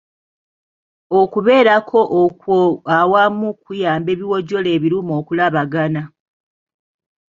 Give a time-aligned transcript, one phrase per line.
[1.19, 2.57] Okubeerako okwo
[2.97, 6.01] awamu kuyamba ebiwojjolo ebirume okulabagana.